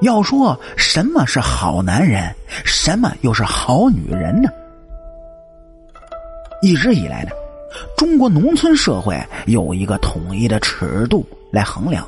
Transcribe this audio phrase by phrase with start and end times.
[0.00, 4.48] 要说什么是好男人，什么又是好女人呢？
[6.62, 7.30] 一直以来呢，
[7.96, 12.06] 中国农村社会有一个统一的尺度来衡量。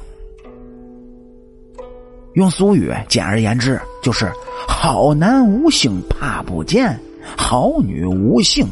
[2.35, 4.33] 用俗语简而言之，就是
[4.67, 6.99] “好男无性怕不坚，
[7.37, 8.67] 好女无性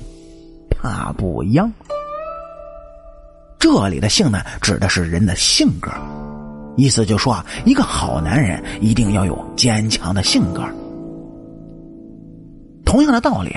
[0.71, 1.71] 怕不殃”。
[3.61, 5.91] 这里的“性”呢，指的是人的性格。
[6.77, 10.65] 意思就说啊，一个好男人一定要有坚强的性格。
[12.85, 13.55] 同样的道理，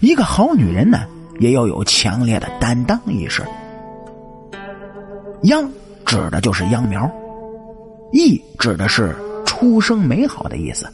[0.00, 1.00] 一个好女人呢，
[1.40, 3.42] 也要有强烈的担当意识。
[5.42, 5.70] 秧
[6.04, 7.10] 指的就是秧苗，
[8.12, 10.86] 意指的是出生美好的意思。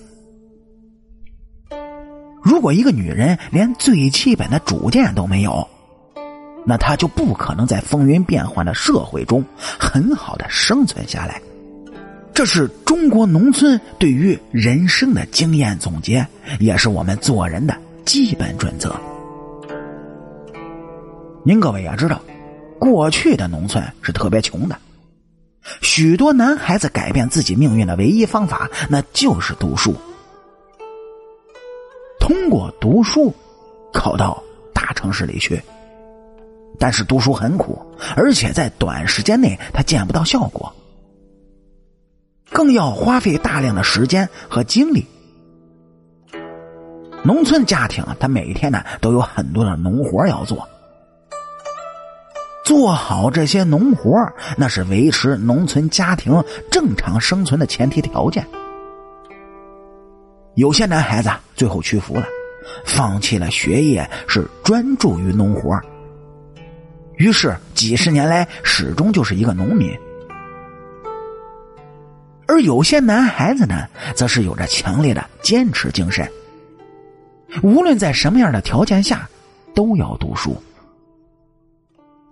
[2.43, 5.69] 如果一个女人连最基本的主见都没有，
[6.65, 9.45] 那他就不可能在风云变幻的社会中
[9.79, 11.41] 很好的生存下来。
[12.35, 16.27] 这是中国农村对于人生的经验总结，
[16.61, 18.95] 也是我们做人的基本准则。
[21.45, 22.21] 您各位也知道，
[22.79, 24.79] 过去的农村是特别穷的，
[25.83, 29.95] 许多男孩子改变自己命运的唯一方法，那就是读书。
[32.19, 33.35] 通过读书，
[33.93, 35.61] 考到大城市里去。
[36.83, 37.81] 但是读书很苦，
[38.17, 40.75] 而且在短时间内他见不到效果，
[42.51, 45.07] 更要花费大量的时间和精力。
[47.23, 50.69] 农村家庭他每天呢都有很多的农活要做，
[52.65, 54.19] 做好这些农活
[54.57, 58.45] 那是维持农村家庭正常生存的前提条件。
[60.57, 62.27] 有些男孩子最后屈服了，
[62.85, 65.81] 放弃了学业，是专注于农活。
[67.23, 69.97] 于是，几十年来始终就是一个农民，
[72.49, 76.29] 而有些男孩子呢，则是有着强烈的坚持精神。
[77.63, 79.31] 无论在什么样的条件下，
[79.73, 80.61] 都要读书，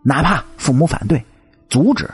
[0.03, 1.25] 哪怕父母反对、
[1.69, 2.11] 阻止，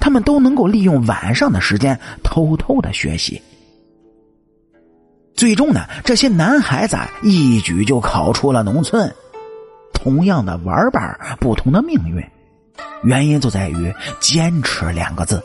[0.00, 3.42] 他们都能够利用晚上的时间偷偷的学习。
[5.34, 9.14] 最终呢，这些男孩子一举就考出了农村。
[10.06, 12.24] 同样的玩伴，不同的命运，
[13.02, 15.42] 原因就在于“坚持”两个字。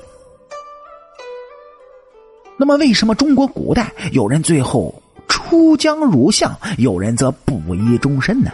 [2.58, 8.52] 那么，为什么中国古代有人最后出江入相，有人则布衣终身呢？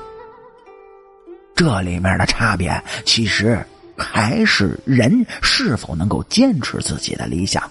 [1.53, 3.61] 这里面的差别，其实
[3.97, 7.69] 还是人是否能够坚持自己的理想。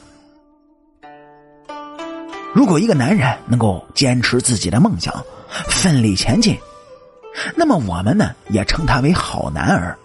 [2.53, 5.24] 如果一个男人能够坚持自己的梦想，
[5.70, 6.54] 奋力前进。
[7.54, 9.97] 那么我们呢，也称他为好男儿。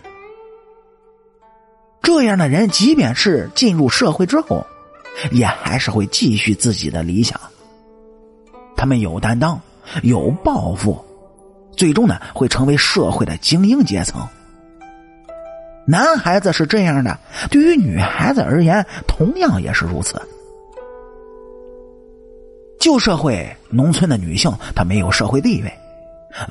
[2.02, 4.66] 这样的人，即便是进入社会之后，
[5.32, 7.40] 也还是会继续自己的理想。
[8.76, 9.62] 他们有担当，
[10.02, 11.04] 有抱负，
[11.78, 14.28] 最终呢，会成为社会的精英阶层。
[15.86, 17.18] 男孩子是这样的，
[17.50, 20.22] 对于女孩子而言，同样也是如此。
[22.80, 25.72] 旧社会农村的女性，她没有社会地位。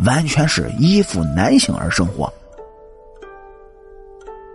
[0.05, 2.33] 完全是依附男性而生活，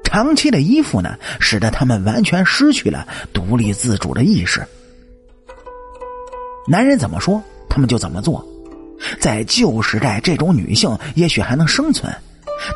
[0.03, 4.65] 长期的依附呢，使得他们完全失去了独立自主的意识。
[6.67, 8.45] 男人怎么说，他们就怎么做。
[9.19, 12.13] 在旧时代，这种女性也许还能生存，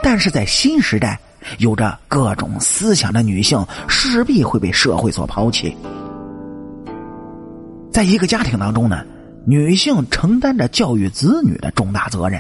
[0.03, 1.19] 但是在新时代，
[1.59, 5.75] 有着各种思想的女性势必会被社会所抛弃。
[7.91, 9.05] 在一个家庭当中呢。
[9.49, 12.39] 女性承担着教育子女的重大责任。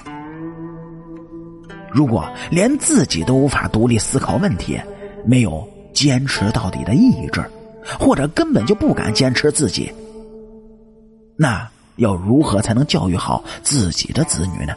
[1.91, 4.79] 如果连自己都无法独立思考问题，
[5.25, 7.43] 没有坚持到底的意志，
[7.99, 9.91] 或者根本就不敢坚持自己，
[11.35, 14.75] 那要如何才能教育好自己的子女呢？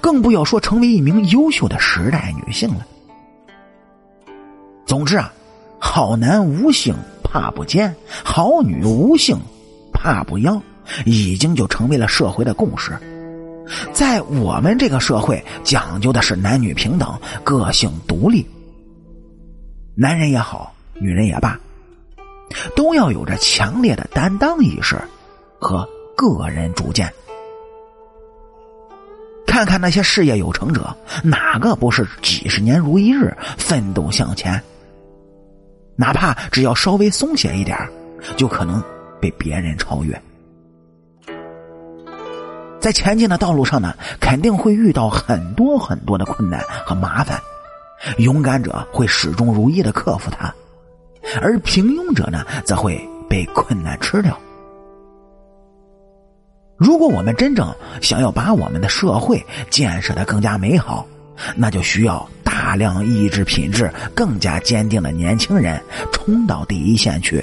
[0.00, 2.86] 更不要说成为一名优秀的时代女性了。
[4.86, 5.32] 总之啊，
[5.80, 9.36] 好男无性怕不坚，好女无性
[9.92, 10.62] 怕不妖。
[11.04, 12.92] 已经就成为了社会的共识，
[13.92, 18.46] 在我们这个社会讲究的是男女平等、个性独立。
[19.94, 21.58] 男人也好，女人也罢，
[22.74, 25.00] 都要有着强烈的担当意识
[25.58, 27.12] 和个人主见。
[29.46, 34.60] 看看那些事业有成者，哪个不是几十年如一日奋斗向前？
[35.96, 37.78] 哪怕只要稍微松懈一点
[38.36, 38.82] 就可能
[39.20, 40.20] 被别人超越。
[42.84, 47.40] 在前进的道路上呢，肯定会遇到很多很多的困难和麻烦。
[48.18, 50.54] 勇敢者会始终如一的克服它，
[51.40, 54.38] 而平庸者呢，则会被困难吃掉。
[56.76, 61.06] 如果我们真正想要把我们的社会建设的更加美好，
[61.56, 65.82] 那就需要大量意志品质更加坚定的年轻人
[66.12, 67.42] 冲到第一线去。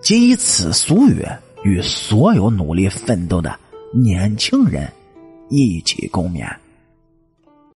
[0.00, 1.24] 仅以此俗语
[1.62, 3.58] 与所有努力奋斗的
[3.92, 4.90] 年轻人
[5.48, 6.46] 一起共勉。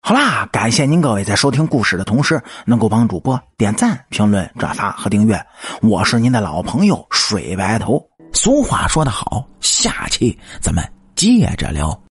[0.01, 5.39] 好啦，感谢您各位在收听故事的同时，能够帮主播点赞、评论、转发和订阅。
[5.81, 8.03] 我是您的老朋友水白头。
[8.33, 10.83] 俗话说得好，下期咱们
[11.15, 12.01] 接着聊。